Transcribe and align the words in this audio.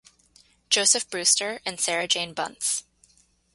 Joseph 0.71 1.07
Brewster 1.11 1.59
and 1.63 1.79
Sarah 1.79 2.07
Jane 2.07 2.33
Bunce. 2.33 2.85